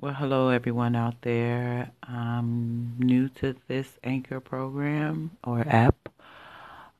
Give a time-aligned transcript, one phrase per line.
[0.00, 1.90] Well, hello everyone out there.
[2.04, 6.08] I'm new to this Anchor program or app.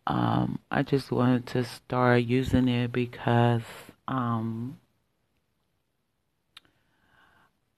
[0.05, 3.63] Um, I just wanted to start using it because
[4.09, 4.81] um,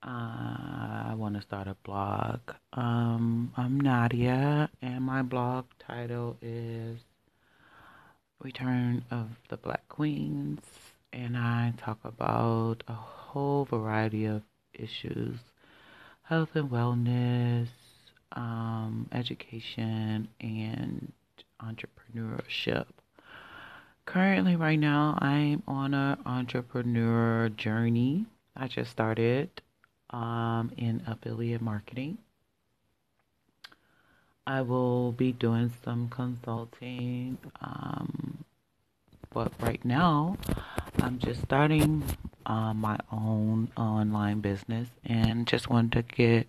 [0.02, 2.40] I want to start a blog.
[2.72, 7.00] Um, I'm Nadia, and my blog title is
[8.42, 10.62] Return of the Black Queens,
[11.12, 14.49] and I talk about a whole variety of
[14.82, 15.38] issues
[16.30, 17.66] health and wellness,
[18.32, 21.12] um, education, and
[21.60, 22.86] entrepreneurship.
[24.06, 28.26] Currently, right now, I'm on an entrepreneur journey.
[28.56, 29.50] I just started
[30.10, 32.18] um, in affiliate marketing.
[34.46, 38.44] I will be doing some consulting, um,
[39.32, 40.36] but right now,
[41.00, 42.04] I'm just starting
[42.50, 46.48] uh, my own online business and just wanted to get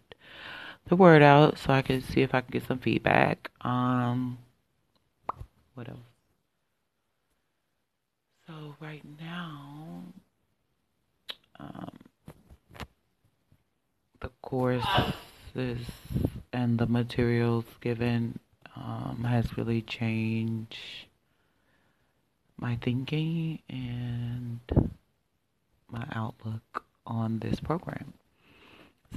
[0.87, 3.51] the word out so I can see if I can get some feedback.
[3.61, 4.39] Um,
[5.75, 5.99] what else?
[8.47, 10.05] So right now,
[11.59, 11.91] um,
[14.21, 15.85] the courses
[16.51, 18.39] and the materials given
[18.75, 21.05] um, has really changed
[22.57, 24.59] my thinking and
[26.01, 28.13] my outlook on this program.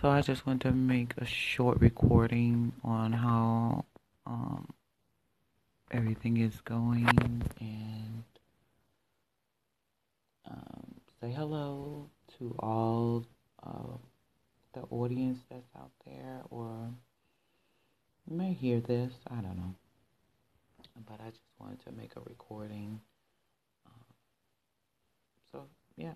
[0.00, 3.84] So I just want to make a short recording on how
[4.26, 4.68] um,
[5.90, 7.08] everything is going
[7.60, 8.24] and
[10.50, 13.24] um, say hello to all
[13.64, 13.96] uh,
[14.74, 16.90] the audience that's out there, or
[18.28, 19.74] may hear this, I don't know.
[21.08, 23.00] But I just wanted to make a recording.
[23.86, 24.04] Uh,
[25.52, 25.64] so,
[25.96, 26.14] yeah.